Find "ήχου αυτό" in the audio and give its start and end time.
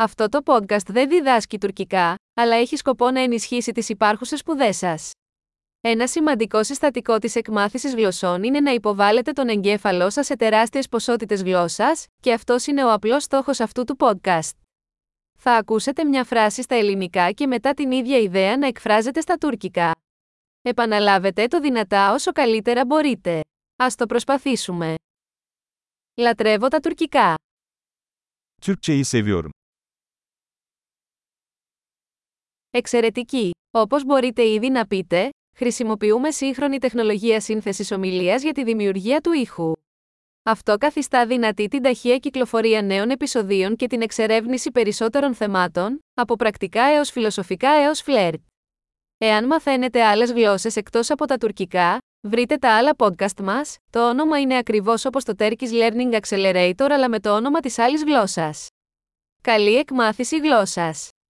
39.32-40.76